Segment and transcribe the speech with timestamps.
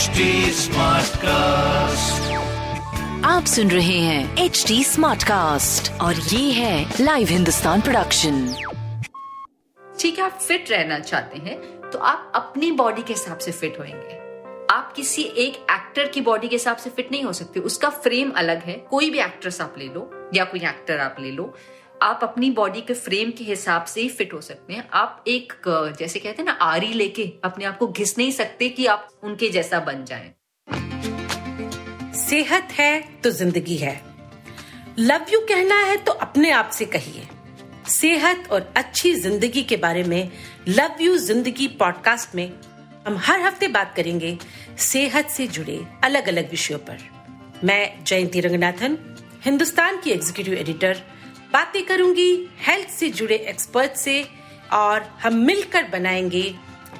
[0.00, 0.20] HD
[1.16, 2.32] cast
[3.24, 8.54] आप सुन रहे हैं एच डी स्मार्ट कास्ट और ये है लाइव हिंदुस्तान प्रोडक्शन
[10.00, 13.78] ठीक है आप फिट रहना चाहते हैं तो आप अपनी बॉडी के हिसाब से फिट
[13.78, 14.20] होंगे
[14.70, 18.30] आप किसी एक एक्टर की बॉडी के हिसाब से फिट नहीं हो सकते। उसका फ्रेम
[18.30, 21.54] अलग है। कोई भी एक्ट्रेस आप ले लो या कोई एक्टर आप ले लो।
[22.02, 25.52] आप अपनी बॉडी के फ्रेम के हिसाब से ही फिट हो सकते हैं। आप एक,
[25.98, 29.48] जैसे कहते हैं ना, आरी लेके अपने आप को घिस नहीं सकते कि आप उनके
[29.48, 30.32] जैसा बन जाएँ।
[32.20, 34.00] सेहत है तो ज़िंदगी है।
[34.98, 37.26] लव यू कहना है तो अपने आप से कहिए।
[37.90, 40.30] सेहत और अच्छी ज़िंदगी के बारे में
[40.68, 42.50] लव यू ज़िंदगी पॉडकास्ट में
[43.06, 44.36] हम हर हफ़्ते बात करेंगे
[44.80, 46.98] सेहत से जुड़े अलग अलग विषयों पर।
[47.64, 48.98] मैं जयंती रंगनाथन,
[49.44, 51.02] हिंदुस्तान की एग्जीक्यूटिव एडिटर
[51.52, 54.22] बातें करूँगी हेल्थ से जुड़े एक्सपर्ट से
[54.72, 56.54] और हम मिलकर बनाएँगे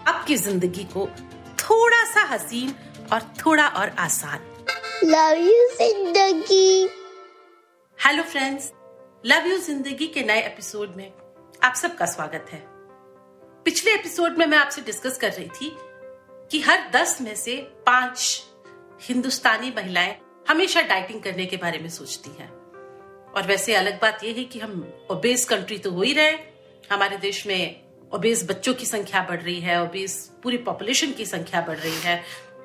[0.09, 1.07] आपकी ज़िंदगी को
[1.61, 2.75] थोड़ा सा हसीन
[3.13, 4.39] और थोड़ा और आसान।
[5.05, 6.89] लव यू ज़िंदगी।
[8.07, 8.73] हेलो फ्रेंड्स
[9.27, 11.13] लव यू ज़िंदगी के नए एपिसोड में
[11.63, 12.63] आप सबका स्वागत है।
[13.65, 15.77] पिछले एपिसोड में मैं आपसे डिस्कस कर रही थी
[16.51, 18.43] कि हर दस में से पाँच
[19.03, 20.17] हिंदुस्तानी महिलाएँ
[20.49, 22.60] हमेशा डाइटिंग करने के बारे में सोचती हैं।
[23.37, 26.31] और वैसे अलग बात यह है कि हम ओबेस कंट्री तो हो ही रहे
[26.91, 27.81] हमारे देश में
[28.13, 32.23] ओबेस बच्चों की संख्या बढ़ रही है ओबेस पूरी पॉपुलेशन की संख्या बढ़ रही है।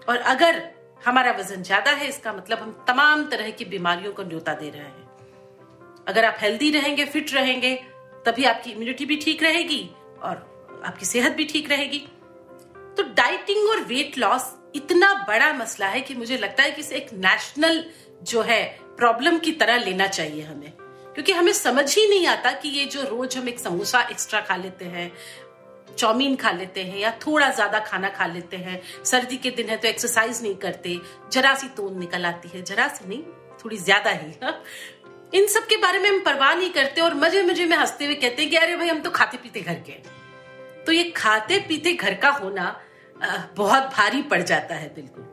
[0.09, 0.61] और अगर
[1.05, 4.81] हमारा वज़न ज़्यादा है, इसका मतलब हम तमाम तरह की बीमारियों को न्योता दे रहे
[4.81, 7.75] हैं। अगर आप हेल्दी रहेंगे फिट रहेंगे,
[8.25, 9.89] तभी आपकी इम्यूनिटी भी ठीक रहेगी
[10.23, 12.00] और आपकी सेहत भी ठीक रहेगी।
[12.97, 16.95] तो डाइटिंग और वेट लॉस इतना बड़ा मसला है कि मुझे लगता है कि इसे
[16.95, 17.83] एक नेशनल
[18.23, 18.63] जो है
[18.97, 20.71] प्रॉब्लम की तरह लेना चाहिए हमें।
[21.15, 24.55] क्योंकि हमें समझ ही नहीं आता कि ये जो रोज हम एक समोसा एक्स्ट्रा खा
[24.55, 25.11] लेते हैं,
[25.97, 29.77] चाउमीन खा लेते हैं या थोड़ा ज़्यादा खाना खा लेते हैं, सर्दी के दिन है
[29.77, 30.99] तो एक्सरसाइज नहीं करते,
[31.31, 33.21] जरा सी तोन निकल आती है, जरा सी नहीं,
[33.63, 34.61] थोड़ी ज़्यादा ही हाँ?
[35.33, 38.16] इन सब के बारे में हम परवाह नहीं करते और मज़े मज़े में हँसते हुए
[38.16, 39.94] कहते हैं कि अरे भाई हम तो खाते पीते घर के
[40.85, 42.66] तो ये खाते पीते घर का होना
[43.56, 45.23] बहुत भारी पड़ जाता है, बिल्कुल।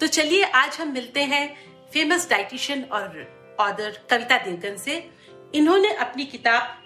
[0.00, 1.44] तो चलिए आज हम मिलते हैं
[1.92, 3.08] फ़ेमस डाइटिशियन और
[3.60, 5.10] ऑदर कविता देवगन से
[5.54, 6.82] इन्होंने अपनी किताब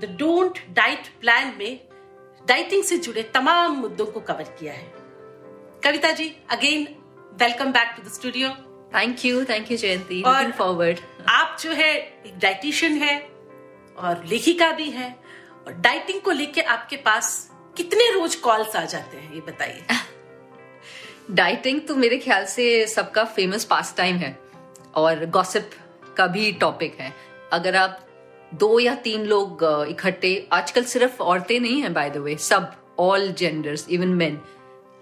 [0.00, 1.80] द डोंट डाइट प्लान में
[2.46, 4.92] डाइटिंग से जुड़े तमाम मुद्दों को कवर किया है।
[5.84, 6.84] Kavita ji again
[7.40, 8.48] welcome back to the studio
[8.94, 10.98] thank you thank you Jayanti और- फॉरवर्ड
[11.28, 11.96] आप जो है
[12.26, 13.18] एक डाइटिशियन है
[13.98, 15.16] और लेखिका भी है
[15.66, 19.84] और डाइटिंग को लेके आपके पास कितने रोज कॉल्स आ जाते हैं ये बताइए।
[21.30, 24.38] डाइटिंग तो मेरे ख्याल से सबका फ़ेमस पास टाइम है
[24.94, 25.70] और गॉसिप
[26.16, 27.12] का भी टॉपिक है।
[27.52, 28.00] अगर आप
[28.52, 29.58] दो या तीन लोग
[29.90, 34.40] इकट्ठे, आजकल सिर्फ़ औरतें नहीं हैं बाय द वे सब ऑल जेंडर्स इवन मेन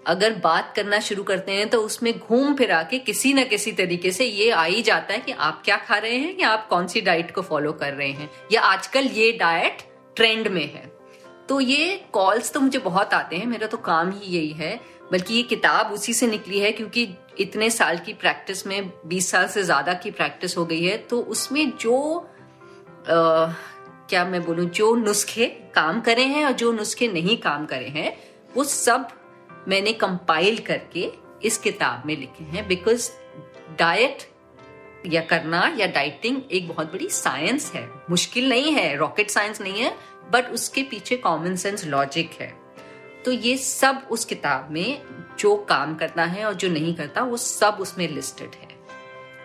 [0.07, 4.11] अगर बात करना शुरू करते हैं तो उसमें घूम फिरा के किसी न किसी तरीके
[4.11, 6.87] से ये आ ही जाता है कि आप क्या खा रहे हैं या आप कौन
[6.87, 9.81] सी डाइट को फॉलो कर रहे हैं या आजकल ये डाइट
[10.15, 10.85] ट्रेंड में है।
[11.49, 14.79] तो ये कॉल्स तो मुझे बहुत आते हैं, मेरा तो काम ही यही है
[15.11, 17.07] बल्कि ये किताब उसी से निकली है क्योंकि
[17.39, 21.21] इतने साल की प्रैक्टिस में 20 साल से ज़्यादा की प्रैक्टिस हो गई है तो
[21.21, 23.53] उसमें जो अ,
[24.09, 28.17] क्या मैं बोलूँ जो नुस्खे काम करे हैं और जो नुस्खे नहीं काम करे हैं
[28.55, 29.07] वो सब
[29.67, 31.11] मैंने कंपाइल करके
[31.43, 33.09] इस किताब में लिखे हैं बिकॉज़
[33.79, 34.23] डाइट
[35.05, 39.81] या करना या डाइटिंग एक बहुत बड़ी साइंस है। मुश्किल नहीं है रॉकेट साइंस नहीं
[39.81, 39.95] है
[40.31, 42.58] बट उसके पीछे कॉमन सेंस लॉजिक है।
[43.25, 45.01] तो ये सब उस किताब में
[45.39, 48.67] जो काम करता है और जो नहीं करता, वो सब उसमें लिस्टेड है।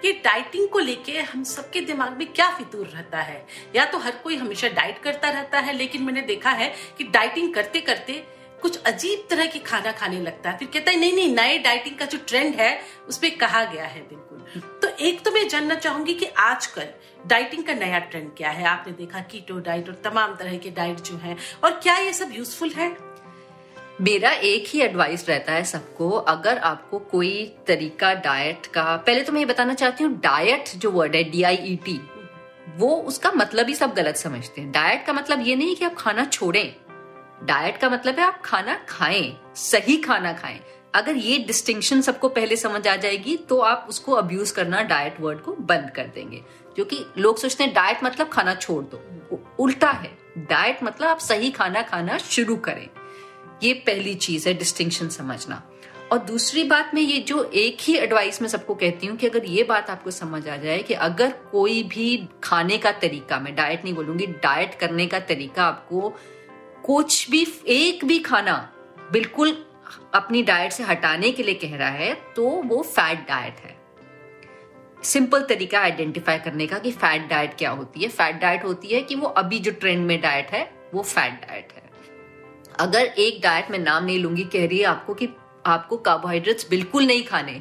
[0.04, 3.46] ये डाइटिंग को लेके हम सबके दिमाग में क्या फितूर रहता है?
[3.76, 7.54] या तो हर कोई हमेशा डाइट करता रहता है, लेकिन मैंने देखा है कि डाइटिंग
[7.54, 8.24] करते करते
[8.62, 11.96] कुछ अजीब तरह की खाना खाने लगता है। फिर कहता है, नहीं नहीं, नए डाइटिंग
[11.96, 15.74] का जो ट्रेंड है, उस पर कहा गया है बिल्कुल। तो एक तो मैं जानना
[15.74, 16.86] चाहूँगी कि आजकल
[17.26, 18.64] डाइटिंग का नया ट्रेंड क्या है?
[18.64, 22.30] आपने देखा कीटो डाइट और तमाम तरह के डाइट जो है, और क्या ये सब
[22.32, 23.13] यूजफुल है?
[24.00, 29.33] मेरा एक ही एडवाइस रहता है सबको, अगर आपको कोई तरीका डाइट का, पहले तो
[29.33, 32.01] मैं ये बताना चाहती हूँ डाइट जो वर्ड है डी आई ई टी
[32.77, 35.95] वो उसका मतलब ही सब गलत समझते हैं। डाइट का मतलब ये नहीं कि आप
[35.95, 36.74] खाना छोड़ें।
[37.45, 40.60] डाइट का मतलब है आप खाना खाएँ, सही खाना खाएँ।
[40.95, 45.41] अगर ये डिस्टिंक्शन सबको पहले समझ आ जाएगी तो आप उसको अब्यूज करना डाइट वर्ड
[45.41, 46.42] को बंद कर देंगे।
[46.74, 51.51] क्योंकि लोग सोचते हैं डाइट मतलब खाना छोड़ दो। उल्टा है। डाइट मतलब आप सही
[51.51, 52.89] खाना खाना शुरू करें।
[53.62, 55.62] ये पहली चीज़ है डिस्टिंक्शन समझना।
[56.12, 59.45] और दूसरी बात मैं ये जो एक ही एडवाइस में सबको कहती हूँ कि अगर
[59.45, 63.84] ये बात आपको समझ आ जाए कि अगर कोई भी खाने का तरीका, मैं डाइट
[63.84, 66.12] नहीं बोलूँगी डाइट करने का तरीका आपको
[66.84, 68.56] कुछ भी, एक भी खाना
[69.12, 69.56] बिल्कुल
[70.15, 73.77] अपनी डाइट से हटाने के लिए कह रहा है तो वो फैट डाइट है।
[75.04, 78.09] सिंपल तरीका आइडेंटिफाई करने का कि फैट डाइट क्या होती है?
[78.09, 81.72] फैट डाइट होती है कि वो अभी जो ट्रेंड में डाइट है, वो फैट डाइट
[81.72, 81.84] है।
[82.80, 85.28] अगर एक डाइट में नाम नहीं लूँगी, कह रही है आपको कि
[85.66, 87.60] आपको कार्बोहाइड्रेट्स बिल्कुल नहीं खाने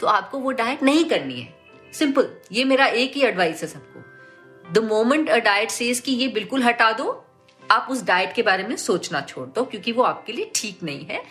[0.00, 1.54] तो आपको वो डाइट नहीं करनी है।
[1.92, 6.28] सिंपल ये मेरा एक ही एडवाइस है सबको। The moment a diet says कि ये
[6.28, 7.24] बिल्कुल हटा दो,
[7.62, 11.06] आप उस डाइट के बारे में सोचना छोड़ दो, क्योंकि वो आपके लिए ठीक नहीं
[11.06, 11.22] है।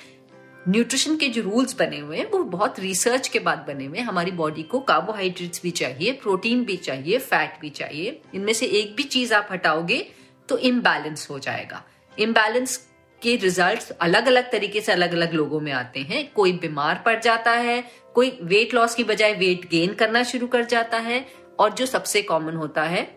[0.66, 4.06] न्यूट्रिशन के जो रूल्स बने हुए हैं, वो बहुत रिसर्च के बाद बने हुए हैं।
[4.06, 8.96] हमारी बॉडी को कार्बोहाइड्रेट्स भी चाहिए प्रोटीन भी चाहिए फैट भी चाहिए। इनमें से एक
[8.96, 10.06] भी चीज़ आप हटाओगे
[10.50, 11.84] तो इम्बैलेंस हो जाएगा।
[12.18, 12.78] इम्बैलेंस
[13.22, 17.20] के रिजल्ट्स अलग अलग तरीके से अलग अलग लोगों में आते हैं। कोई बीमार पड़
[17.20, 17.84] जाता है,
[18.16, 21.26] कोई वेट लॉस की बजाय वेट गेन करना शुरू कर जाता है
[21.60, 23.08] और जो सबसे कॉमन होता है,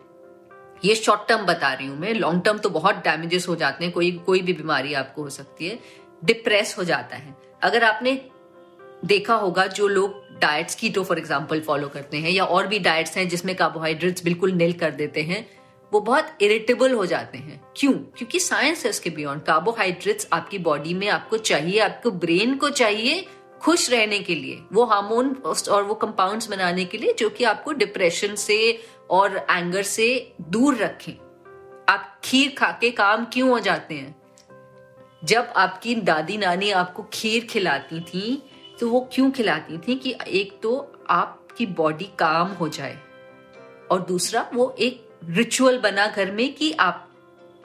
[0.85, 3.93] ये शॉर्ट टर्म बता रही हूँ मैं। लॉन्ग टर्म तो बहुत डैमेजेस हो जाते हैं,
[3.93, 5.79] कोई कोई भी बीमारी आपको हो सकती है
[6.23, 8.21] डिप्रेस हो जाता है। अगर आपने
[9.05, 13.17] देखा होगा जो लोग diets keto for example follow करते हैं या और भी डाइट्स
[13.17, 15.47] हैं जिसमें कार्बोहाइड्रेट्स बिल्कुल निल कर देते हैं
[15.93, 17.93] वो बहुत इरिटेबल हो जाते हैं। क्यों?
[17.93, 23.27] क्योंकि साइंस है उसके बियॉन्ड कार्बोहाइड्रेट्स आपकी बॉडी में आपको चाहिए, आपको ब्रेन को चाहिए
[23.63, 25.35] खुश रहने के लिए। वो हार्मोन
[25.71, 28.79] और वो कंपाउंड्स बनाने के लिए जो कि आपको डिप्रेशन से
[29.11, 31.13] और एंगर से दूर रखें।
[31.89, 34.17] आप खीर खा के काम क्यों हो जाते हैं?
[35.25, 38.43] जब आपकी दादी नानी आपको खीर खिलाती थी
[38.81, 42.99] तो वो क्यों खिलाती थी कि एक तो आपकी बॉडी काम हो जाए
[43.91, 47.07] और दूसरा वो एक रिचुअल बना घर में कि आप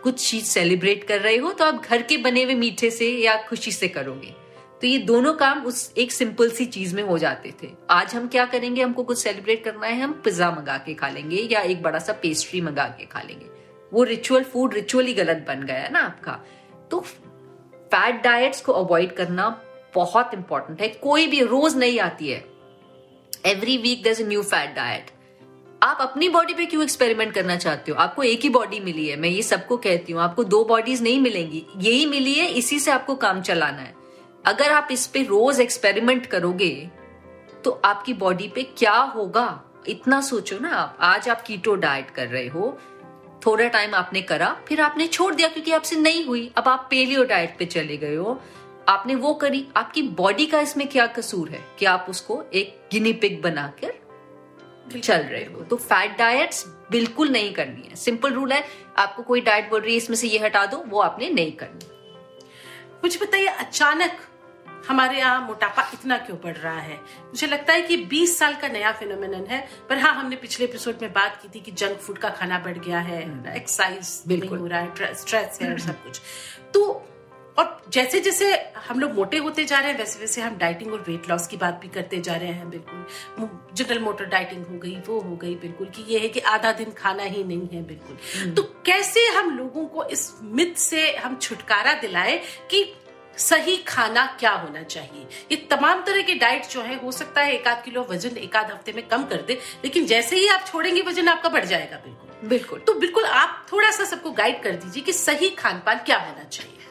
[0.03, 3.35] कुछ चीज़ सेलिब्रेट कर रहे हो तो आप घर के बने हुए मीठे से या
[3.41, 4.33] खुशी से करोगे।
[4.81, 8.27] तो ये दोनों काम उस एक सिंपल सी चीज़ में हो जाते थे। आज हम
[8.27, 8.81] क्या करेंगे?
[8.81, 12.13] हमको कुछ सेलिब्रेट करना है, हम पिज्जा मंगा के खा लेंगे या एक बड़ा सा
[12.13, 13.45] पेस्ट्री मंगा के खा लेंगे।
[13.93, 16.39] वो रिचुअल फ़ूड रिचुअल ही गलत बन गया है ना आपका।
[16.91, 19.49] तो फैट डाइट्स को अवॉइड करना
[19.95, 22.43] बहुत इंपॉर्टेंट है। कोई भी रोज नहीं आती है।
[23.45, 25.11] Every week there new fat diet
[25.85, 27.97] आप अपनी बॉडी पे क्यों एक्सपेरिमेंट करना चाहते हो?
[27.97, 31.19] आपको एक ही बॉडी मिली है, मैं ये सबको कहती हूँ, आपको दो बॉडीज नहीं
[31.21, 33.93] मिलेंगी, यही मिली है, इसी से आपको काम चलाना है।
[34.45, 36.69] अगर आप इस पे रोज एक्सपेरिमेंट करोगे
[37.63, 39.61] तो आपकी बॉडी पे क्या होगा?
[39.87, 42.77] इतना सोचो ना आप, आज आप कीटो डाइट कर रहे हो,
[43.45, 47.23] थोड़ा टाइम आपने करा, फिर आपने छोड़ दिया क्योंकि आपसे नहीं हुई। अब आप पेलियो
[47.25, 48.39] डाइट पे चले गए हो,
[48.89, 53.13] आपने वो करी, आपकी बॉडी का इसमें क्या कसूर है कि आप उसको एक गिनी
[53.13, 53.93] पिग बनाकर
[54.91, 58.63] चल रहे हो। तो फैट डाइट्स बिल्कुल नहीं करनी है। सिंपल रूल है
[58.97, 61.85] आपको कोई डाइट बोल रही है इसमें से ये हटा दो वो आपने नहीं करनी।
[63.03, 64.17] मुझे बताइए अचानक
[64.87, 66.95] हमारे यहाँ मोटापा इतना क्यों बढ़ रहा है?
[67.21, 71.01] मुझे लगता है कि 20 साल का नया फिनोमिनन है पर हाँ हमने पिछले एपिसोड
[71.01, 73.21] में बात की थी कि जंक फ़ूड का खाना बढ़ गया है
[73.55, 76.21] एक्सरसाइज बिल्कुल। हो रहा है स्ट्रेस है और सब कुछ।
[76.73, 76.83] तो
[77.57, 78.51] और जैसे जैसे
[78.87, 81.57] हम लोग मोटे होते जा रहे हैं वैसे वैसे हम डाइटिंग और वेट लॉस की
[81.57, 85.55] बात भी करते जा रहे हैं बिल्कुल। जनरल मोटर डाइटिंग हो गई वो हो गई
[85.55, 89.57] बिल्कुल कि ये है कि आधा दिन खाना ही नहीं है बिल्कुल। तो कैसे हम
[89.57, 92.37] लोगों को इस मिथ से हम छुटकारा दिलाए
[92.71, 92.85] कि
[93.37, 95.27] सही खाना क्या होना चाहिए?
[95.51, 98.55] ये तमाम तरह के डाइट जो है हो सकता है एक आध किलो वज़न एक
[98.55, 101.97] आध हफ़्ते में कम कर दे लेकिन जैसे ही आप छोड़ेंगे वज़न आपका बढ़ जाएगा
[102.05, 105.99] बिल्कुल। बिल्कुल। तो बिल्कुल आप थोड़ा सा सबको गाइड कर दीजिए कि सही खान पान
[106.05, 106.84] क्या होना चाहिए।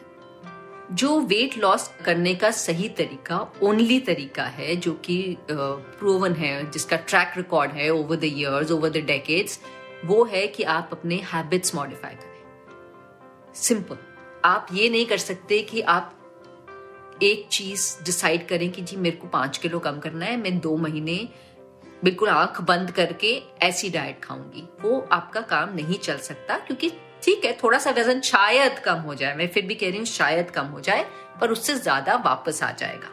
[0.92, 6.96] जो वेट लॉस करने का सही तरीका ओनली तरीका है, जो कि प्रूवन है, जिसका
[6.98, 9.60] ट्रैक रिकॉर्ड है over the years over the decades
[10.04, 13.96] वो है कि आप अपने हैबिट्स मॉडिफाई करें। सिंपल
[14.44, 16.12] आप ये नहीं कर सकते कि आप
[17.22, 20.76] एक चीज़ डिसाइड करें कि जी, मेरे को पाँच किलो कम करना है, मैं दो
[20.76, 21.28] महीने
[22.04, 23.30] बिल्कुल आँख बंद करके
[23.62, 26.90] ऐसी डाइट खाऊँगी। वो आपका काम नहीं चल सकता, क्योंकि
[27.24, 30.06] ठीक है थोड़ा सा वज़न शायद कम हो जाए, मैं फिर भी कह रही हूँ
[30.06, 31.04] शायद कम हो जाए,
[31.40, 33.10] पर उससे ज़्यादा वापस आ जाएगा।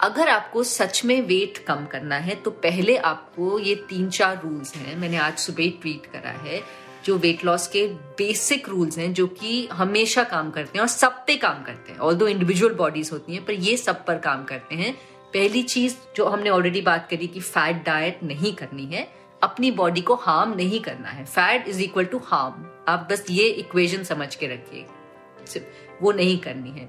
[0.00, 4.74] अगर आपको सच में वेट कम करना है तो पहले आपको ये तीन चार रूल्स
[4.76, 6.60] हैं, मैंने आज सुबह ट्वीट करा है,
[7.04, 7.86] जो वेट लॉस के
[8.18, 11.98] बेसिक रूल्स हैं, जो कि हमेशा काम करते हैं और सब पे काम करते हैं।
[12.00, 14.92] ऑल दो इंडिविजुअल बॉडीज होती हैं, पर ये सब पर काम करते हैं।
[15.34, 19.08] पहली चीज़ जो हमने ऑलरेडी बात करी कि फैट डाइट नहीं करनी है
[19.42, 23.46] अपनी बॉडी को हार्म नहीं करना है। Fat is equal to harm आप बस ये
[23.48, 24.86] इक्वेशन समझ के रखिए।
[26.02, 26.88] वो नहीं करनी है।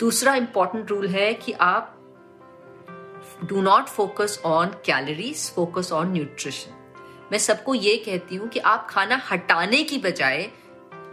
[0.00, 1.90] दूसरा इंपॉर्टेंट रूल है कि आप
[3.44, 6.80] do not focus on calories focus on nutrition
[7.32, 10.42] मैं सबको ये कहती हूँ कि आप खाना हटाने की बजाय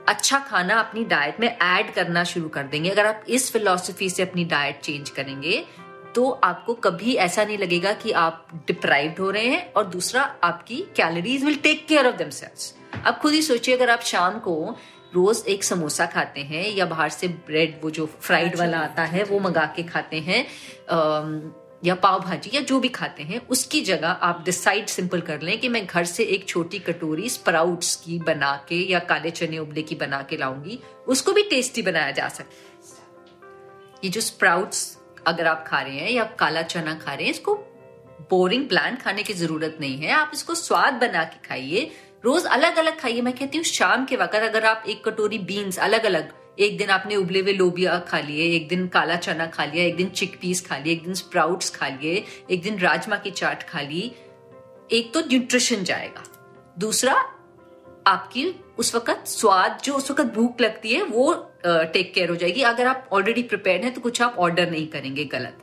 [0.07, 4.23] अच्छा खाना अपनी डाइट में ऐड करना शुरू कर देंगे। अगर आप इस फिलोसफी से
[4.23, 5.65] अपनी डाइट चेंज करेंगे
[6.15, 10.79] तो आपको कभी ऐसा नहीं लगेगा कि आप डिप्राइव्ड हो रहे हैं और दूसरा आपकी
[10.95, 12.73] calories will take care of themselves
[13.05, 14.55] अब खुद ही सोचिए अगर आप शाम को
[15.13, 19.23] रोज एक समोसा खाते हैं या बाहर से ब्रेड वो जो फ्राइड वाला आता है
[19.23, 20.45] वो मंगा के खाते हैं
[21.85, 25.59] या पाव भाजी या जो भी खाते हैं उसकी जगह आप डिसाइड सिंपल कर लें
[25.59, 29.81] कि मैं घर से एक छोटी कटोरी स्प्राउट्स की बना के या काले चने उबले
[29.81, 32.69] की बना के लाऊँगी उसको भी टेस्टी बनाया जा सकता
[34.03, 34.97] ये जो स्प्राउट्स
[35.27, 37.55] अगर आप खा रहे हैं या काला चना खा रहे हैं, इसको
[38.29, 41.89] बोरिंग प्लान खाने की ज़रूरत नहीं है। आप इसको स्वाद बना के खाइए।
[42.25, 45.79] रोज अलग अलग खाइए। मैं कहती हूँ, शाम के वक्त अगर आप एक कटोरी बीन्स
[45.79, 49.65] अलग अलग एक दिन आपने उबले हुए लोबिया खा लिए, एक दिन काला चना खा
[49.65, 53.15] लिया, एक दिन चिक पीस खा लिए, एक दिन स्प्राउट्स खा लिए, एक दिन राजमा
[53.15, 54.11] की चाट खा ली,
[54.91, 56.23] एक तो न्यूट्रिशन जाएगा।
[56.79, 57.13] दूसरा
[58.07, 58.45] आपकी
[58.77, 61.33] उस वक्त स्वाद, जो उस वक्त भूख लगती है, वो
[61.65, 65.25] टेक केयर हो जाएगी। अगर आप ऑलरेडी प्रिपेयर हैं तो कुछ आप ऑर्डर नहीं करेंगे
[65.25, 65.57] गलत।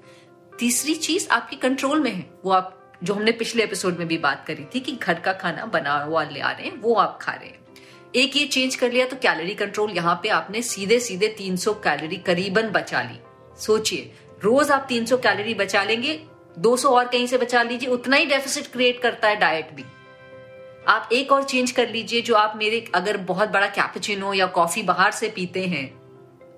[0.59, 4.45] तीसरी चीज़ आपकी कंट्रोल में है। वो आप, जो हमने पिछले एपिसोड में भी बात
[4.47, 7.33] करी थी कि घर का खाना बना हुआ ले आ रहे हैं, वो आप खा
[7.33, 7.57] रहे हैं।
[8.15, 12.17] एक ये चेंज कर लिया तो कैलोरी कंट्रोल यहाँ पे आपने सीधे सीधे 300 कैलोरी
[12.17, 13.19] करीबन बचा ली।
[13.59, 16.21] सोचिए, रोज आप 300 कैलोरी बचा लेंगे
[16.59, 19.85] 200 और कहीं से बचा लीजिए, उतना ही डेफिसिट क्रिएट करता है डाइट भी।
[20.89, 24.83] आप एक और चेंज कर लीजिए जो आप मेरे अगर बहुत बड़ा कैपचिनो या कॉफ़ी
[24.83, 25.87] बाहर से पीते हैं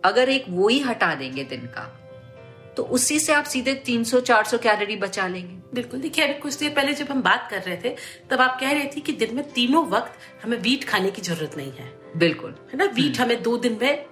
[0.04, 1.82] अगर एक वो ही हटा देंगे दिन का
[2.76, 6.92] तो उसी से आप सीधे 300-400 कैलोरी बचा लेंगे। बिल्कुल देखिए अभी कुछ देर पहले
[6.94, 7.94] जब हम बात कर रहे थे
[8.30, 11.56] तब आप कह रहे थे कि दिन में तीनों वक्त हमें वीट खाने की ज़रूरत
[11.56, 12.84] नहीं है। बिल्कुल। है ना?
[12.84, 14.06] वीट हमें दो दिन में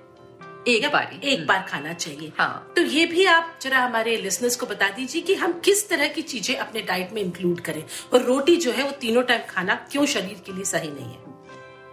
[0.66, 4.66] एक बारी। एक बार खाना चाहिए। हाँ। तो ये भी आप जरा हमारे लिसनर्स को
[4.66, 8.56] बता दीजिए कि हम किस तरह की चीज़ें अपने डाइट में इंक्लूड करें। और रोटी
[8.56, 11.26] जो है वो तीनों टाइम खाना क्यों शरीर के लिए सही नहीं है?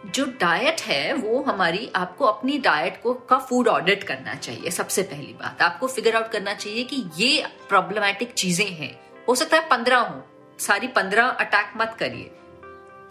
[0.06, 5.04] जो डाइट है वो हमारी आपको अपनी डाइट को का फ़ूड ऑडिट करना चाहिए सबसे
[5.04, 9.68] पहली बात। आपको फिगर आउट करना चाहिए कि ये प्रॉब्लमेटिक चीज़ें हैं। हो सकता है
[9.70, 10.24] पंद्रह हो
[10.60, 12.32] सारी पंद्रह अटैक मत करिए।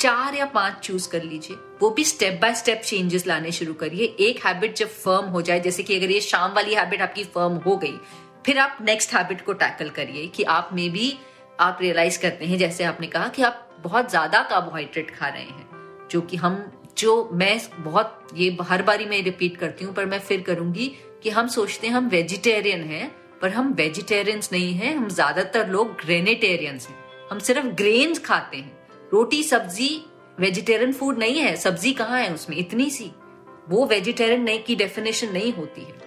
[0.05, 4.05] चार या पाँच चूज़ कर लीजिए। वो भी स्टेप बाय स्टेप चेंजेस लाने शुरू करिए।
[4.21, 7.55] एक हैबिट जब फर्म हो जाए, जैसे कि अगर ये शाम वाली हैबिट आपकी फर्म
[7.57, 7.97] हो गई,
[8.47, 11.19] फिर आप नेक्स्ट हैबिट को टैकल करिए कि आप में भी
[11.61, 16.09] आप रियलाइज़ करते हैं, जैसे आपने कहा कि आप बहुत ज़्यादा कार्बोहाइड्रेट खा रहे हैं,
[16.11, 20.21] जो कि हम, जो मैं बहुत, ये हर बारी मैं रिपीट करती हूँ, पर मैं
[20.21, 20.93] फिर करूँगी
[21.23, 25.97] कि हम सोचते हैं हम वेजिटेरियन हैं, पर हम वेजिटेरियंस नहीं हैं, हम ज़्यादातर लोग
[26.05, 26.97] ग्रेनेटेरियंस हैं।
[27.31, 30.05] हम सिर्फ़ ग्रेन्स खाते हैं। रोटी, सब्ज़ी
[30.39, 32.57] वेजिटेरियन फ़ूड नहीं है। सब्ज़ी कहाँ है उसमें?
[32.57, 33.11] इतनी सी।
[33.69, 36.03] वो वेजिटेरियन नहीं की डेफिनेशन नहीं होती है।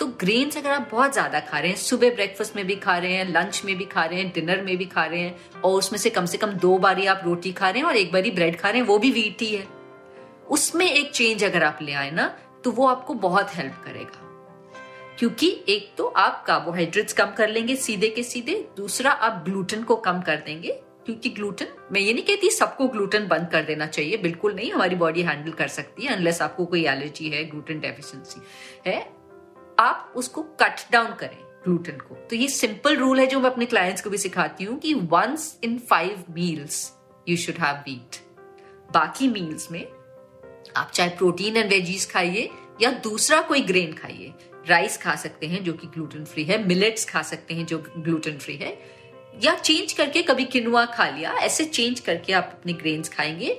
[0.00, 3.12] तो ग्रेन्स अगर आप बहुत ज़्यादा खा रहे हैं, सुबह ब्रेकफास्ट में भी खा रहे
[3.12, 5.98] हैं लंच में भी खा रहे हैं डिनर में भी खा रहे हैं, और उसमें
[5.98, 8.58] से कम से कम दो बारी आप रोटी खा रहे हैं और एक बारी ब्रेड
[8.58, 9.66] खा रहे हैं, वो भी वीट ही। है
[10.50, 12.26] उसमें एक चेंज अगर आप ले आए ना
[12.64, 14.20] तो वो आपको बहुत हेल्प करेगा।
[15.18, 19.96] क्योंकि एक तो आप कार्बोहाइड्रेट्स कम कर लेंगे सीधे के सीधे, दूसरा आप ग्लूटेन को
[19.98, 24.16] कम कर देंगे क्योंकि ग्लूटेन मैं ये नहीं कहती सबको ग्लूटेन बंद कर देना चाहिए,
[24.16, 28.40] बिल्कुल नहीं, हमारी बॉडी हैंडल कर सकती है अनलेस आपको कोई एलर्जी है ग्लूटेन डेफिशिएंसी
[28.86, 29.00] है,
[29.78, 33.66] आप उसको कट डाउन करें ग्लूटेन को। तो ये सिंपल रूल है जो मैं अपने
[33.66, 36.90] क्लाइंट्स को भी सिखाती हूँ कि once in five meals
[37.28, 38.16] you should have wheat
[38.92, 39.86] बाकी मील्स में
[40.76, 42.48] आप चाहे प्रोटीन एंड वेजीज खाइए
[42.82, 44.32] या दूसरा कोई ग्रेन खाइए
[44.68, 48.38] राइस खा सकते हैं जो कि ग्लूटेन फ्री है मिलेट्स खा सकते हैं जो ग्लूटेन
[48.38, 48.76] फ्री है
[49.42, 53.58] या चेंज करके कभी किनुआ खा लिया ऐसे चेंज करके आप अपने ग्रेन्स खाएँगे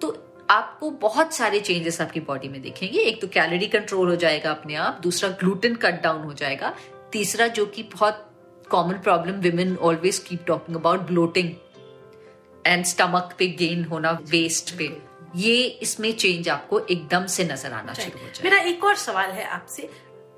[0.00, 0.10] तो
[0.50, 4.74] आपको बहुत सारे चेंजेस आपकी बॉडी में देखेंगे। एक तो कैलोरी कंट्रोल हो जाएगा अपने
[4.74, 6.74] आप दूसरा ग्लूटेन कट डाउन हो जाएगा
[7.12, 8.30] तीसरा जो कि बहुत
[8.70, 11.50] common problem women always keep talking about bloating
[12.66, 14.96] and stomach पे गेन होना वेस्ट पे
[15.36, 19.30] ये इसमें चेंज आपको एकदम से नज़र आना शुरू हो जाएगा। मेरा एक और सवाल
[19.30, 19.90] है आपसे।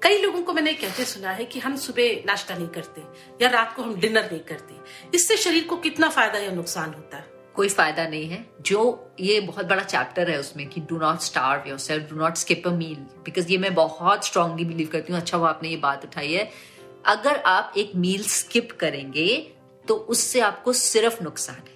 [0.03, 3.03] कई लोगों को मैंने कहते सुना है कि हम सुबह नाश्ता नहीं करते,
[3.43, 4.75] या रात को हम डिनर नहीं करते।
[5.15, 7.25] इससे शरीर को कितना फ़ायदा या नुकसान होता है?
[7.55, 11.69] कोई फ़ायदा नहीं है। जो ये बहुत बड़ा चैप्टर है उसमें कि do not starve
[11.69, 15.21] your self do not skip a meal because ये मैं बहुत स्ट्रांगली बिलीव करती हूँ।
[15.21, 16.51] अच्छा वो आपने ये बात उठाई है।
[17.07, 19.27] अगर आप एक मील स्किप करेंगे
[19.85, 21.75] तो उससे आपको सिर्फ़ नुकसान है।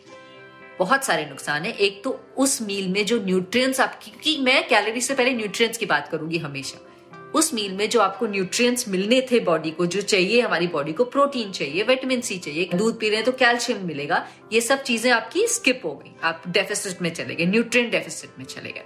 [0.78, 5.00] बहुत सारे नुकसान है। एक तो उस मील में जो न्यूट्रिएंट्स आपकी, क्योंकि मैं कैलोरी
[5.00, 6.86] से पहले न्यूट्रिएंट्स की बात करूँगी हमेशा।
[7.34, 11.04] उस मील में जो आपको न्यूट्रिएंट्स मिलने थे बॉडी को, जो चाहिए, हमारी बॉडी को
[11.04, 15.10] प्रोटीन चाहिए विटामिन सी चाहिए, दूध पी रहे हैं तो कैल्शियम मिलेगा, ये सब चीज़ें
[15.12, 18.84] आपकी स्किप हो गई। आप डेफिसिट में चले गए न्यूट्रिएंट डेफिसिट में चले गए।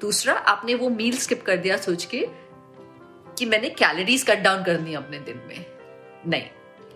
[0.00, 2.26] दूसरा, आपने वो मील स्किप कर दिया सोच के
[3.38, 5.64] कि मैंने कैलोरीज कट डाउन करनी अपने दिन में।
[6.26, 6.42] नहीं।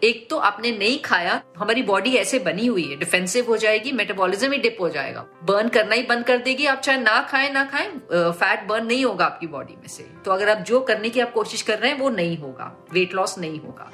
[0.05, 4.52] एक तो आपने नहीं खाया, हमारी बॉडी ऐसे बनी हुई है डिफेंसिव हो जाएगी मेटाबॉलिज्म
[4.52, 7.64] ही डिप हो जाएगा। बर्न करना ही बंद कर देगी, आप चाहे ना खाएँ ना
[7.64, 11.21] खाएँ फैट बर्न नहीं होगा आपकी बॉडी में से। तो अगर आप जो करने की
[11.21, 13.90] आप कोशिश कर रहे हैं, वो नहीं होगा वेट लॉस नहीं होगा।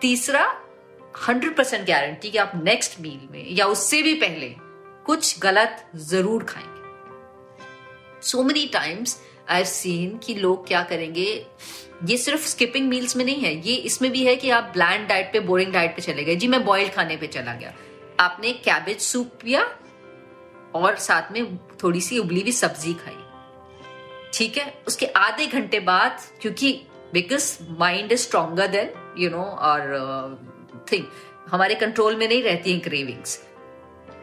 [0.00, 0.44] तीसरा
[1.28, 4.54] हंड्रेड परसेंट गारंटी कि आप नेक्स्ट मील में या उससे भी पहले
[5.06, 6.70] कुछ गलत ज़रूर खाएँगे।
[8.22, 9.18] So many times
[9.50, 11.24] I seen कि लोग क्या करेंगे
[12.04, 15.32] ये सिर्फ़ स्किपिंग मील्स में नहीं है, ये इसमें भी है कि आप ब्लैंड डाइट
[15.32, 17.72] पे बोरिंग डाइट पे चले गए। जी, मैं बॉइल्ड खाने पे चला गया।
[18.20, 19.62] आपने कैबेज सूप पिया
[20.74, 23.16] और साथ में थोड़ी सी उबली हुई सब्ज़ी खाई।
[24.34, 24.72] ठीक है?
[24.86, 26.72] उसके आधे घंटे बाद, क्योंकि
[27.14, 30.38] because mind is stronger than you know और
[30.92, 31.04] थिंग
[31.48, 33.40] हमारे कंट्रोल में नहीं रहती हैं cravings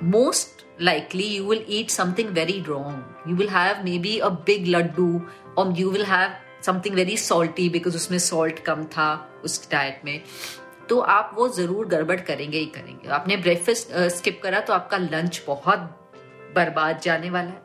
[0.04, 3.00] most likely you will eat something very wrong.
[3.30, 5.08] You will have maybe a big laddu,
[5.58, 9.10] or you will have something very salty because उसमें salt कम था
[9.44, 10.22] उस डाइट में
[10.90, 15.42] तो आप वो ज़रूर गड़बड़ करेंगे ही करेंगे। आपने ब्रेकफास्ट स्किप करा तो आपका लंच
[15.48, 15.80] बहुत
[16.56, 17.62] बर्बाद जाने वाला है।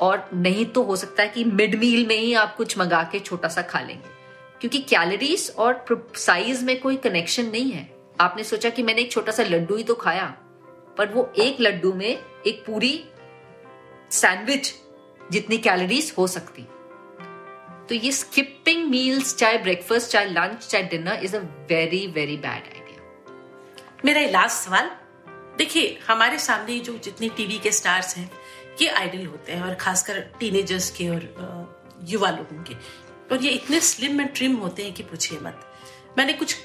[0.00, 3.18] और नहीं तो हो सकता है कि मिड मील में ही आप कुछ मंगा के
[3.20, 4.12] छोटा सा खा लेंगे।
[4.60, 5.84] क्योंकि कैलोरीज और
[6.16, 7.88] साइज़ में कोई कनेक्शन नहीं है।
[8.20, 10.26] आपने सोचा कि मैंने एक छोटा सा लड्डू ही तो खाया,
[10.98, 12.08] पर वो एक लड्डू में
[12.46, 12.92] एक पूरी
[14.12, 14.72] सैंडविच
[15.20, 16.66] जितनी कैलोरीज हो सकती।
[17.88, 22.46] तो ये स्किपिंग मील्स चाहे ब्रेकफास्ट चाहे लंच चाहे dinner is a very very bad
[22.46, 22.82] idea
[24.04, 24.90] मेरा लास्ट सवाल,
[25.58, 28.30] देखिए, हमारे सामने जो जितने टीवी के स्टार्स हैं,
[28.80, 31.22] ये आइडल होते हैं, और खासकर टीनेजर्स के और
[32.08, 32.74] युवा लोगों के।
[33.30, 35.60] और ये इतने स्लिम एंड ट्रिम होते हैं कि पूछिए मत।
[36.18, 36.56] मैंने कुछ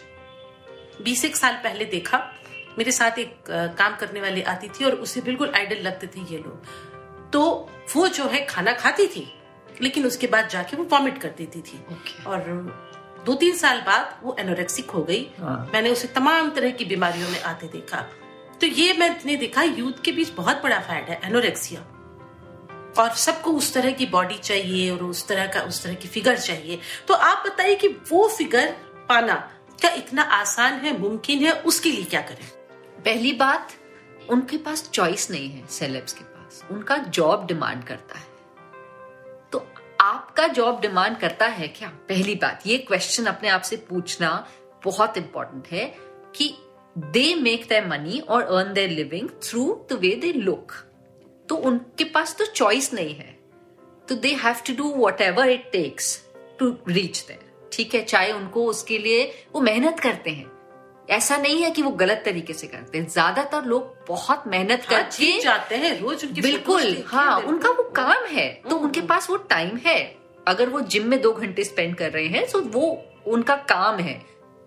[1.04, 2.18] बीस एक साल पहले देखा,
[2.78, 3.36] मेरे साथ एक
[3.78, 7.42] काम करने वाली आती थी और उसे बिल्कुल आइडल लगते थे ये लोग। तो
[7.96, 9.28] वो जो है खाना खाती थी
[9.82, 12.26] लेकिन उसके बाद जाके वो वॉमिट कर देती थी। Okay.
[12.28, 12.40] और
[13.26, 17.30] दो तीन साल बाद वो एनोरेक्सिक हो गई। हाँ। मैंने उसे तमाम तरह की बीमारियों
[17.30, 18.02] में आते देखा।
[18.62, 21.82] तो ये मैंने देखा यूथ के बीच बहुत बड़ा फैट है एनोरेक्सिया
[22.98, 26.38] और सबको उस तरह की बॉडी चाहिए और उस तरह का उस तरह की फिगर
[26.38, 28.76] चाहिए। तो आप बताइए कि वो फिगर
[29.10, 29.36] पाना
[29.80, 31.52] क्या इतना आसान है मुमकिन है?
[31.52, 32.48] उसके लिए क्या करें?
[33.06, 33.74] पहली बात
[34.30, 38.29] उनके पास चॉइस नहीं है सेलेब्स के पास। उनका जॉब डिमांड करता है।
[40.40, 41.88] आपका जॉब डिमांड करता है क्या?
[42.10, 44.30] पहली बात ये क्वेश्चन अपने आप से पूछना
[44.84, 45.86] बहुत इंपॉर्टेंट है
[46.36, 46.54] कि
[46.98, 50.72] दे मेक देयर मनी और earn their living through the way they look
[51.50, 53.38] तो उनके पास तो चॉइस नहीं है।
[54.08, 56.16] तो they have to do whatever it takes
[56.60, 58.02] to reach there ठीक है?
[58.04, 60.52] चाहे उनको उसके लिए वो मेहनत करते हैं।
[61.10, 65.02] ऐसा नहीं है कि वो गलत तरीके से करते हैं। ज़्यादातर लोग बहुत मेहनत हाँ,
[65.02, 69.30] करके जाते हैं रोज उनकी बिल्कुल हैं, हाँ उनका वो काम है। तो उनके पास
[69.30, 69.98] वो टाइम है।
[70.50, 74.14] अगर वो जिम में दो घंटे स्पेंड कर रहे हैं तो वो उनका काम है।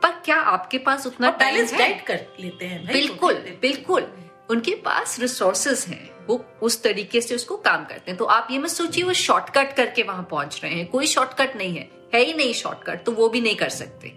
[0.03, 1.79] पर क्या आपके पास उतना टाइम है?
[1.79, 4.07] डाइट कर लेते हैं बिल्कुल बिल्कुल।
[4.51, 8.59] उनके पास रिसोर्सेस हैं। वो उस तरीके से उसको काम करते हैं। तो आप ये
[8.59, 12.33] मत सोचिए वो शॉर्टकट करके वहाँ पहुँच रहे हैं। कोई शॉर्टकट नहीं है। है ही
[12.33, 14.09] नहीं शॉर्टकट तो वो भी नहीं कर सकते।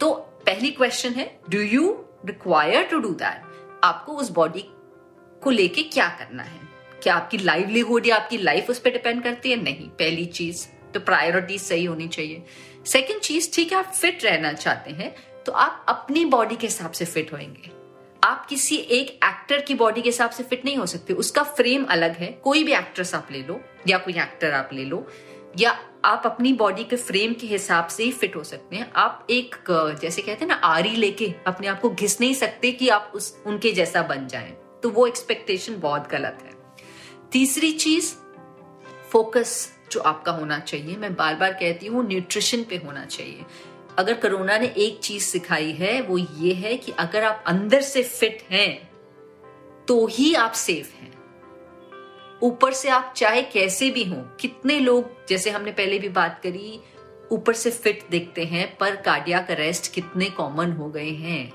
[0.00, 0.12] तो
[0.46, 1.92] पहली क्वेश्चन है do you
[2.26, 4.64] require to do that आपको उस बॉडी
[5.42, 6.60] को लेके क्या करना है?
[7.02, 9.62] क्या आपकी लाइवलीहुड या आपकी लाइफ उस पर डिपेंड करती है?
[9.62, 12.42] नहीं। पहली चीज़ तो प्रायोरिटी सही होनी चाहिए।
[12.86, 15.14] सेकेंड चीज़, ठीक है, आप फिट रहना चाहते हैं
[15.46, 17.70] तो आप अपनी बॉडी के हिसाब से फिट होंगे
[18.24, 21.84] आप किसी एक एक्टर की बॉडी के हिसाब से फिट नहीं हो सकते। उसका फ्रेम
[21.84, 25.06] अलग है। कोई भी एक्ट्रेस आप ले लो, या कोई एक्टर आप ले लो,
[25.58, 25.70] या
[26.04, 29.56] आप अपनी बॉडी के फ्रेम के हिसाब से ही फिट हो सकते हैं। आप एक,
[30.02, 33.36] जैसे कहते हैं ना, आरी लेके अपने आप को घिस नहीं सकते कि आप उस,
[33.46, 36.52] उनके जैसा बन जाएँ। तो वो एक्सपेक्टेशन बहुत गलत है।
[37.32, 38.14] तीसरी चीज़
[39.10, 43.44] फोकस जो आपका होना चाहिए। मैं बार बार कहती हूँ न्यूट्रिशन पे होना चाहिए।
[43.98, 48.02] अगर कोरोना ने एक चीज़ सिखाई है, वो ये है कि अगर आप अंदर से
[48.02, 48.90] फिट हैं
[49.88, 51.12] तो ही आप सेफ़ हैं।
[52.42, 56.80] ऊपर से आप चाहे कैसे भी हों, कितने लोग, जैसे हमने पहले भी बात करी,
[57.32, 61.52] ऊपर से फिट दिखते हैं, पर कार्डियक अरेस्ट कितने कॉमन हो गए हैं।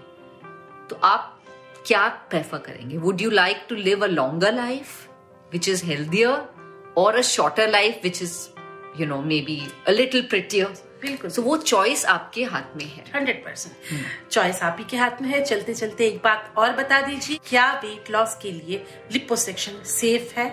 [0.90, 1.42] तो आप
[1.88, 2.98] क्या प्रेफर करेंगे?
[2.98, 5.08] Would you like to live a longer life
[5.54, 6.55] which is healthier
[6.98, 8.38] or a shorter life which is
[9.00, 13.44] you know maybe a little prettier बिल्कुल। सो वो चॉइस आपके हाथ में है। Hundred
[13.46, 17.40] percent. चॉइस आप ही के हाथ में है। चलते चलते एक बात और बता दीजिए
[17.48, 20.48] क्या वेट लॉस के लिए लिपोसेक्शन सेफ़ है?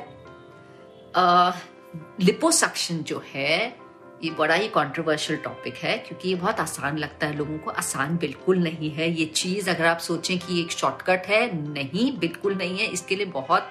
[2.20, 3.82] लिपोसक्शन uh, जो है
[4.24, 8.16] ये बड़ा ही कंट्रोवर्शियल टॉपिक है क्योंकि ये बहुत आसान लगता है लोगों को। आसान
[8.16, 12.78] बिल्कुल नहीं है। ये चीज़ अगर आप सोचें कि एक शॉर्टकट है नहीं बिल्कुल नहीं
[12.78, 13.68] है। इसके लिए बहुत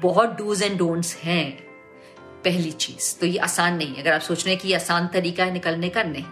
[0.00, 1.71] बहुत डूज एंड डोंट्स हैं।
[2.44, 5.06] पहली चीज़। तो ये आसान नहीं है। अगर आप सोच रहे हैं कि ये आसान
[5.08, 6.24] तरीका है निकलने का, नहीं।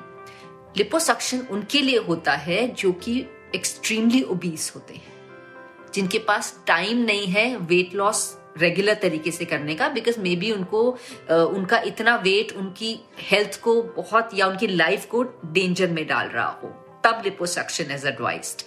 [0.76, 5.12] लिपोसक्शन उनके लिए होता है जो कि एक्सट्रीमली ओबीस होते हैं।
[5.94, 10.50] जिनके पास टाइम नहीं है वेट लॉस रेगुलर तरीके से करने का बिकॉज़ मे बी
[10.52, 10.82] उनको
[11.30, 16.48] उनका इतना वेट उनकी हेल्थ को बहुत या उनकी लाइफ को डेंजर में डाल रहा
[16.52, 16.68] हो,
[17.04, 18.62] तब लिपोसक्शन एज एडवाइज्ड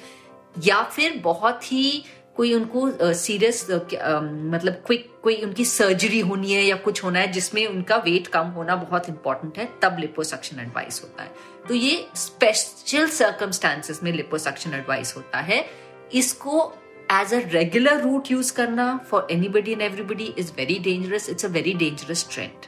[0.64, 2.04] या फिर बहुत ही
[2.36, 4.22] कोई उनको सीरियस uh, uh,
[4.54, 8.48] मतलब क्विक कोई उनकी सर्जरी होनी है या कुछ होना है जिसमें उनका वेट कम
[8.50, 11.32] होना बहुत इंपॉर्टेंट है तब लिपोसक्शन एडवाइस होता है।
[11.68, 15.66] तो ये स्पेशल सर्कमस्टांसिस में लिपोसक्शन एडवाइस होता है।
[16.14, 16.74] इसको
[17.12, 21.50] as a regular route use करना for anybody and everybody is very dangerous it's a
[21.50, 22.66] very dangerous trend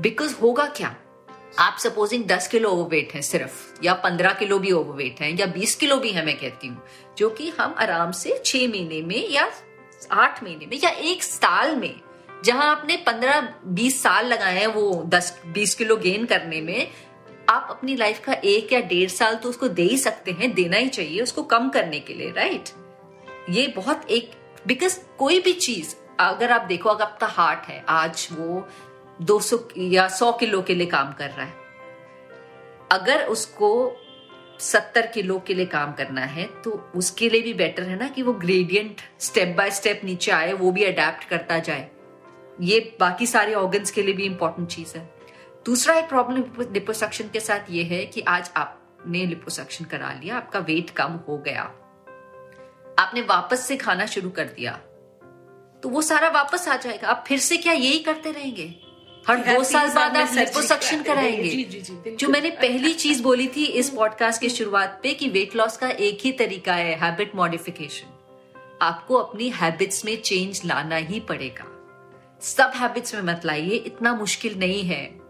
[0.00, 0.94] because होगा क्या?
[1.58, 5.74] आप सपोजिंग 10 किलो ओवरवेट है सिर्फ़ या 15 किलो भी ओवरवेट है या 20
[5.74, 6.82] किलो भी है मैं कहती हूँ।
[7.18, 9.48] जो कि हम आराम से छह महीने में या
[10.12, 11.94] आठ महीने में या एक साल में,
[12.44, 16.90] जहाँ आपने 15-20 साल लगाए हैं वो 10-20 किलो गेन करने में,
[17.48, 20.76] आप अपनी लाइफ का एक या डेढ़ साल तो उसको दे ही सकते हैं, देना
[20.76, 22.68] ही चाहिए उसको कम करने के लिए राइट
[23.50, 24.30] ये बहुत एक
[24.66, 28.66] बिकॉज़ कोई भी चीज़, अगर आप देखो, अगर आपका हार्ट है, आज वो
[29.22, 31.54] 200 या 100 किलो के लिए काम कर रहा है,
[32.92, 33.70] अगर उसको
[34.62, 38.22] 70 किलो के लिए काम करना है तो उसके लिए भी बेटर है ना कि
[38.22, 41.90] वो ग्रेडियंट स्टेप बाय स्टेप नीचे आए, वो भी अडेप्ट करता जाए।
[42.60, 45.04] ये बाकी सारे ऑर्गन्स के लिए भी इंपॉर्टेंट चीज़ है।
[45.66, 50.58] दूसरा एक प्रॉब्लम लिपोसक्शन के साथ ये है कि आज आपने लिपोसक्शन करा लिया, आपका
[50.60, 51.62] वेट कम हो गया।
[52.98, 54.72] आपने वापस से खाना शुरू कर दिया
[55.82, 58.74] तो वो सारा वापस आ जाएगा। आप फिर से क्या यही करते रहेंगे?
[59.28, 61.64] हर दो साल बाद आप लिपोसक्शन कराएँगे।
[62.10, 65.88] जो मैंने पहली चीज़ बोली थी इस पॉडकास्ट की शुरुआत पे कि वेट लॉस का
[65.88, 68.06] एक ही तरीका है हैबिट मॉडिफिकेशन
[68.82, 71.64] आपको अपनी हैबिट्स में चेंज लाना ही पड़ेगा।
[72.40, 75.20] सब हैबिट्स में मत लाइए इतना मुश्किल नहीं है।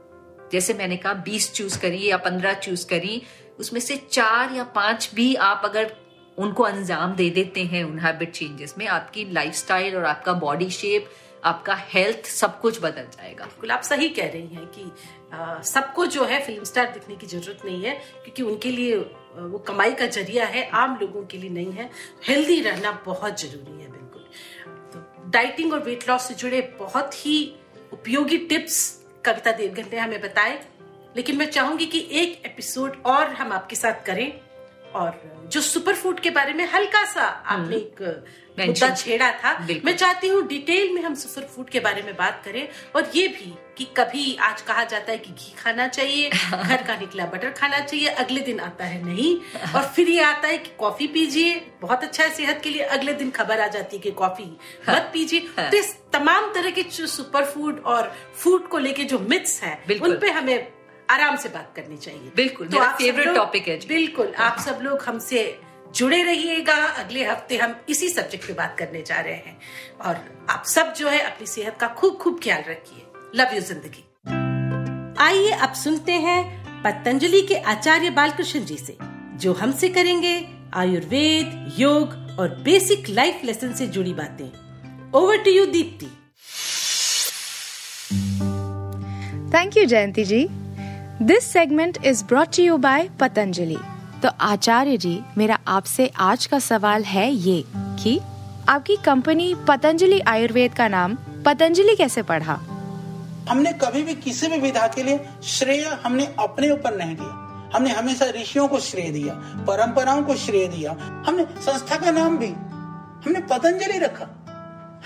[0.52, 3.22] जैसे मैंने कहा बीस चूज़ करी या पंद्रह चूज़ करी
[3.59, 5.96] उसमें से चार या पाँच भी आप अगर
[6.38, 11.11] उनको अंजाम दे देते हैं उन हैबिट चेंजेस में आपकी लाइफस्टाइल और आपका बॉडी शेप
[11.44, 14.90] आपका हेल्थ सब कुछ बदल जाएगा। बिल्कुल, आप सही कह रही हैं कि
[15.70, 19.92] सबको जो है फ़िल्म स्टार दिखने की ज़रूरत नहीं है, क्योंकि उनके लिए वो कमाई
[19.92, 21.90] का ज़रिया है, आम लोगों के लिए नहीं है।
[22.28, 24.24] हेल्दी रहना बहुत ज़रूरी है, बिल्कुल।
[24.92, 27.37] तो डाइटिंग और वेट लॉस से जुड़े बहुत ही
[27.92, 28.78] उपयोगी टिप्स
[29.24, 30.61] कविता देवगन ने हमें बताए।
[31.16, 34.40] लेकिन मैं चाहूँगी कि एक एपिसोड और हम आपके साथ करें।
[34.94, 35.20] और
[35.52, 38.24] जो सुपर फ़ूड के बारे में हल्का सा आपने हम्म। एक
[38.59, 39.52] मुद्दा छेड़ा था।
[39.85, 43.28] मैं चाहती हूँ डिटेल में हम सुपर फ़ूड के बारे में बात करें और ये
[43.28, 47.50] भी कि कभी आज कहा जाता है कि घी खाना चाहिए घर का निकला बटर
[47.50, 49.37] खाना चाहिए अगले दिन आता है नहीं।
[49.74, 53.12] और फिर ये आता है कि कॉफ़ी पीजिए बहुत अच्छा है सेहत के लिए अगले
[53.12, 54.50] दिन खबर आ जाती है कि कॉफ़ी
[54.88, 59.18] मत पीजिए। हाँ। तो इस तमाम तरह के सुपर फ़ूड और फ़ूड को लेके जो
[59.18, 60.72] मिथ्स है उन पे हमें
[61.12, 65.03] आराम से बात करनी चाहिए। बिल्कुल तो आप फेवरेट टॉपिक है बिल्कुल आप सब लोग
[65.03, 65.42] हमसे
[65.96, 69.59] जुड़े रहिएगा। अगले हफ़्ते हम इसी सब्जेक्ट पे बात करने जा रहे हैं।
[70.01, 70.20] और
[70.51, 74.05] आप सब जो है अपनी सेहत का खूब खूब ख्याल रखिए। लव यू ज़िंदगी।
[75.22, 76.40] आइए अब सुनते हैं
[76.83, 78.96] पतंजलि के आचार्य बालकृष्ण जी से
[79.37, 80.35] जो हमसे करेंगे
[80.75, 84.48] आयुर्वेद योग और बेसिक लाइफ लेसन से जुड़ी बातें।
[85.12, 86.07] Over to you Deepti
[89.55, 90.46] thank you Jayanti ji
[91.22, 93.76] this segment is brought you by Patanjali
[94.22, 98.18] तो आचार्य जी, मेरा आपसे आज का सवाल है ये कि
[98.68, 101.14] आपकी कंपनी पतंजलि आयुर्वेद का नाम
[101.46, 102.54] पतंजलि कैसे पढ़ा?
[103.48, 107.90] हमने कभी भी किसी भी विधा के लिए श्रेय हमने अपने ऊपर नहीं दिया। हमने
[107.90, 112.52] हमेशा ऋषियों को श्रेय दिया, परंपराओं को श्रेय दिया। हमने संस्था का नाम भी,
[113.24, 114.28] हमने पतंजलि रखा।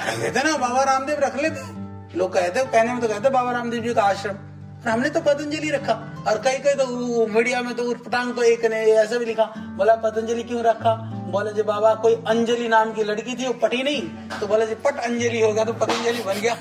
[0.09, 3.83] रख देते ना, बाबा रामदेव रख लेते। लोग कहते, कहने में तो कहते, बाबा रामदेव
[3.83, 4.46] जी का आश्रम।
[4.91, 8.77] हमने तो पतंजलि रखा। और कई कई तो मीडिया में तो उठपटांग तो एक ने
[8.77, 11.13] ऐसा भी लिखा, बोला, पतंजलि क्यों रखा?
[11.31, 14.03] बोले, जी बाबा, कोई अंजलि नाम की लड़की थी, वो पटी नहीं।
[14.41, 16.57] तो बोले, जी, पट अंजलि होगा तो पतंजलि बन गया।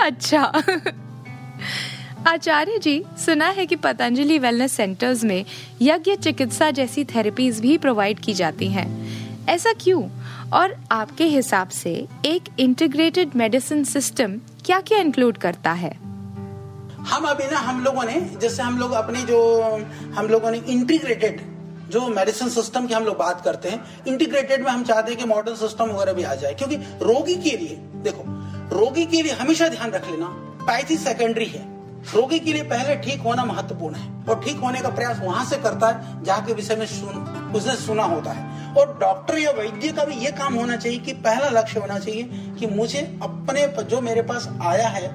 [0.00, 0.52] अच्छा।
[2.26, 5.44] आचार्य जी, सुना है कि पतंजलि वेलनेस सेंटर्स में
[5.82, 9.08] यज्ञ चिकित्सा जैसी थेरेपीज भी प्रोवाइड की जाती हैं।
[9.46, 10.08] ऐसा क्यों?
[10.52, 16.07] और आपके हिसाब से एक इंटीग्रेटेड मेडिसिन सिस्टम क्या क्या इंक्लूड करता है?
[17.08, 19.38] हम अभी ना हम लोगों ने, जैसे हम लोग अपनी जो,
[20.16, 21.40] हम लोगों ने इंटीग्रेटेड
[21.90, 25.26] जो मेडिसिन सिस्टम की हम लोग बात करते हैं इंटीग्रेटेड में हम चाहते हैं कि
[25.26, 28.24] मॉडर्न सिस्टम वगैरह भी आ जाए, क्योंकि रोगी के लिए, देखो,
[28.76, 30.26] रोगी के लिए हमेशा ध्यान रख लेना
[30.62, 31.66] पैथी सेकेंडरी है।
[32.14, 35.56] रोगी के लिए पहले ठीक होना महत्वपूर्ण है, और ठीक होने का प्रयास वहाँ से
[35.58, 39.92] करता है जहाँ के विषय में सुन उसने सुना होता है। और डॉक्टर या वैद्य
[39.92, 42.22] का भी ये काम होना चाहिए कि पहला लक्ष्य होना चाहिए
[42.58, 45.08] कि मुझे अपने जो मेरे पास आया है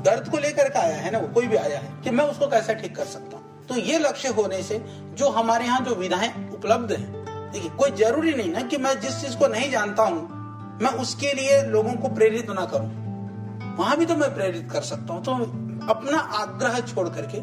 [0.00, 2.46] दर्द को लेकर के आया है ना, वो कोई भी आया है, कि मैं उसको
[2.48, 3.66] कैसे ठीक कर सकता हूँ?
[3.66, 4.78] तो ये लक्ष्य होने से
[5.14, 7.06] जो हमारे यहाँ जो विधाएँ उपलब्ध है,
[7.52, 11.32] देखिए, कोई ज़रूरी नहीं ना कि मैं जिस चीज़ को नहीं जानता हूँ, मैं उसके
[11.32, 15.32] लिए लोगों को प्रेरित ना करूँ। वहाँ भी तो मैं प्रेरित कर सकता हूँ। तो
[15.88, 17.38] अपना आग्रह छोड़ करके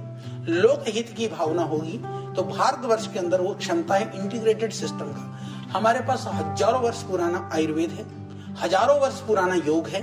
[0.54, 1.98] लोक हित की भावना होगी
[2.36, 7.50] तो भारतवर्ष के अंदर वो क्षमता है इंटीग्रेटेड सिस्टम का। हमारे पास हज़ारों वर्ष पुराना
[7.54, 8.06] आयुर्वेद है,
[8.56, 10.02] हज़ारों वर्ष पुराना योग है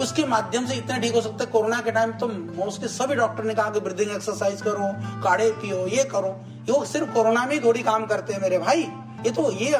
[0.00, 1.50] उसके माध्यम से इतना ठीक हो सकता है?
[1.50, 5.86] कोरोना के टाइम तो मोस्टली सभी डॉक्टर ने कहा कि ब्रीदिंग एक्सरसाइज करो, काढ़े पियो,
[5.86, 6.36] ये करो।
[6.68, 9.76] योग सिर्फ़ कोरोना में थोड़ी काम करते हैं मेरे भाई। ये तो ये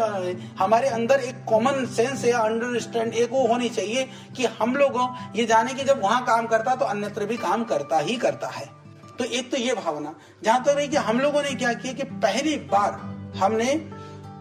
[0.59, 4.97] हमारे अंदर एक कॉमन सेंस या अंडरस्टैंड एक वो होनी चाहिए कि हम लोग,
[5.37, 8.67] ये जाने कि जब वहाँ काम करता तो अन्यत्र भी काम करता ही करता है।
[9.19, 11.93] तो एक तो ये भावना। जहाँ तक तो रही कि हम लोगों ने क्या किया
[11.93, 12.93] कि पहली बार
[13.37, 13.75] हमने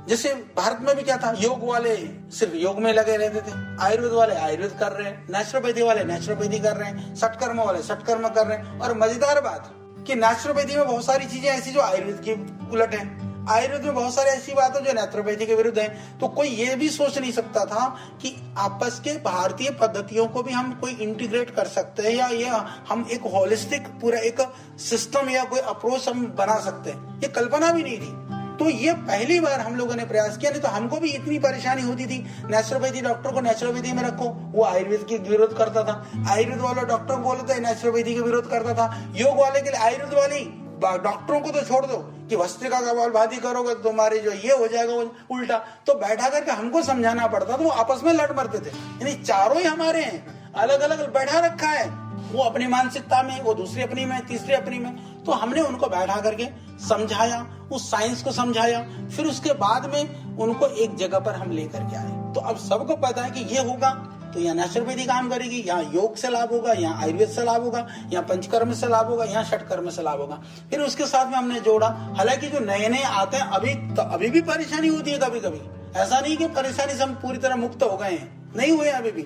[0.08, 1.34] जैसे भारत में भी क्या था?
[1.39, 1.96] योग वाले
[2.32, 6.60] सिर्फ़ योग में लगे रहते थे। आयुर्वेद वाले आयुर्वेद कर रहे हैं नेचुरोपैथी वाले नेचुरोपैथी
[6.60, 9.74] कर रहे हैं सटकर्म वाले सटकर्म कर रहे हैं। और मज़ेदार बात,
[10.08, 12.34] कि नेचुरोपैथी में बहुत सारी चीज़ें ऐसी जो आयुर्वेद की
[12.72, 13.06] उलट है।
[13.50, 15.88] आयुर्वेद में बहुत सारी ऐसी बात है जो नेचुरोपैथी के विरुद्ध है।
[16.20, 17.88] तो कोई ये भी सोच नहीं सकता था
[18.22, 22.50] कि आपस के भारतीय पद्धतियों को भी हम कोई इंटीग्रेट कर सकते हैं या ये
[22.89, 24.41] हम एक होलिस्टिक पूरा एक
[24.80, 28.27] सिस्टम या कोई अप्रोच हम बना सकते हैं। ये कल्पना भी नहीं थी।
[28.60, 31.82] तो ये पहली बार हम लोगों ने प्रयास किया, नहीं तो हमको भी इतनी परेशानी
[31.82, 35.96] होती थी। नेचुरोपैथी डॉक्टर को नेचुरोपैथी में रखो, वो आयुर्वेद के विरोध करता था।
[36.30, 40.46] आयुर्वेद वाला डॉक्टर बोलते नेचुरोपैथी के विरोध करता था। योग वाले के लिए आयुर्वेद वाली
[40.80, 41.98] डॉक्टरों को तो छोड़ दो,
[42.30, 45.93] कि भस्त्रिका का बाल भाती करोगे तो तुम्हारे जो ये हो जाएगा वो उल्टा। तो
[45.96, 49.63] बैठा करके हमको समझाना पड़ता तो वो आपस में लड़ मरते थे। यानी चारों ही
[49.65, 51.88] हमारे हैं। अलग अलग बैठा रखा है।
[52.32, 56.20] वो अपनी मानसिकता में, वो दूसरी अपनी में, तीसरी अपनी में। तो हमने उनको बैठा
[56.22, 56.48] करके
[56.80, 58.82] समझाया, उस साइंस को समझाया,
[59.16, 62.96] फिर उसके बाद में उनको एक जगह पर हम लेकर के आए। तो अब सबको
[62.98, 63.90] पता है कि ये होगा
[64.28, 67.86] तो यहाँ नेचुरोपैथी काम करेगी, यहाँ योग से लाभ होगा, यहाँ आयुर्वेद से लाभ होगा,
[68.12, 71.60] यहाँ पंचकर्म से लाभ होगा, यहाँ षटकर्म से लाभ होगा। फिर उसके साथ में हमने
[71.60, 75.40] जोड़ा, हालाँकि जो नए नए आते हैं, अभी तो अभी भी परेशानी होती है कभी
[75.40, 75.62] कभी
[75.96, 79.12] ऐसा नहीं कि परेशानी से हम पूरी तरह मुक्त हो गए हैं। नहीं हुए अभी
[79.12, 79.26] भी।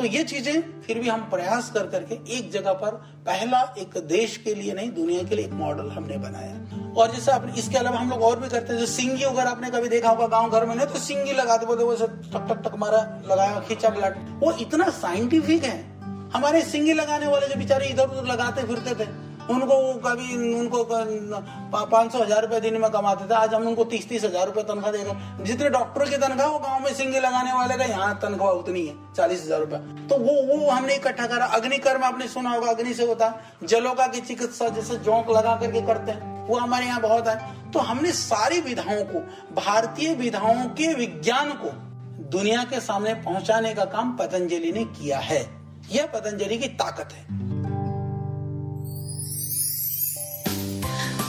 [0.00, 2.90] तो ये चीज़ें फिर भी हम प्रयास कर करके एक जगह पर
[3.26, 7.32] पहला एक देश के लिए नहीं, दुनिया के लिए एक मॉडल हमने बनाया। और जैसे
[7.32, 10.10] आप, इसके अलावा हम लोग और भी करते हैं, जो सिंगी अगर आपने कभी देखा
[10.10, 13.60] होगा गाँव घर में नहीं तो सिंगी लगाते बोलते वो टक टक टक मारा, लगाया,
[13.60, 15.78] खींचा ब्लड वो इतना साइंटिफिक है।
[16.30, 19.08] हमारे सिंगी लगाने वाले जो बेचारे इधर उधर लगाते फिरते थे
[19.50, 24.08] उनको कभी उनको पाँच सौ हज़ार रुपए दिन में कमाते थे। आज हम उनको तीस
[24.08, 27.76] तीस हज़ार रुपए तनख्वाह देगा जितने डॉक्टरों की तनख्वाह, वो गाँव में सिंगे लगाने वाले
[27.76, 32.04] का यहाँ तनख्वाह उतनी है, चालीस हज़ार रुपए तो वो वो हमने इकट्ठा करा। अग्निकर्म
[32.04, 36.12] आपने सुना होगा, अग्नि से होता है। जलोका की चिकित्सा जैसे जोंक लगा करके करते
[36.12, 39.20] हैं। वो हमारे यहाँ बहुत है। तो हमने सारी विधाओं को,
[39.54, 41.70] भारतीय विधाओं के विज्ञान को,
[42.30, 45.40] दुनिया के सामने पहुँचाने का काम पतंजलि ने किया है।
[45.90, 47.48] यह पतंजलि की ताकत है।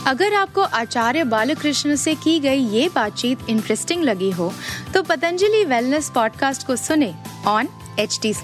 [0.06, 4.52] अगर आपको आचार्य बालकृष्ण से की गई ये बातचीत इंटरेस्टिंग लगी हो
[4.94, 7.14] तो पतंजलि वेलनेस पॉडकास्ट को सुने
[7.46, 8.34] ऑन एच टी